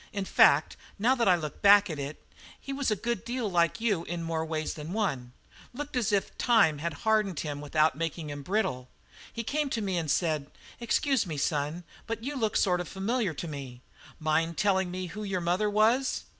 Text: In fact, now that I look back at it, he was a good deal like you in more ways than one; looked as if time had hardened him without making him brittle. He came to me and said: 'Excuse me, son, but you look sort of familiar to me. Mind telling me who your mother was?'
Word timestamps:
In 0.11 0.25
fact, 0.25 0.77
now 0.97 1.13
that 1.13 1.27
I 1.27 1.35
look 1.35 1.61
back 1.61 1.87
at 1.87 1.99
it, 1.99 2.25
he 2.59 2.73
was 2.73 2.89
a 2.89 2.95
good 2.95 3.23
deal 3.23 3.51
like 3.51 3.79
you 3.79 4.03
in 4.05 4.23
more 4.23 4.43
ways 4.43 4.73
than 4.73 4.93
one; 4.93 5.31
looked 5.75 5.95
as 5.95 6.11
if 6.11 6.35
time 6.39 6.79
had 6.79 6.93
hardened 7.05 7.41
him 7.41 7.61
without 7.61 7.95
making 7.95 8.31
him 8.31 8.41
brittle. 8.41 8.89
He 9.31 9.43
came 9.43 9.69
to 9.69 9.79
me 9.79 9.99
and 9.99 10.09
said: 10.09 10.49
'Excuse 10.79 11.27
me, 11.27 11.37
son, 11.37 11.83
but 12.07 12.23
you 12.23 12.35
look 12.35 12.57
sort 12.57 12.81
of 12.81 12.87
familiar 12.87 13.35
to 13.35 13.47
me. 13.47 13.83
Mind 14.19 14.57
telling 14.57 14.89
me 14.89 15.05
who 15.05 15.21
your 15.23 15.39
mother 15.39 15.69
was?' 15.69 16.23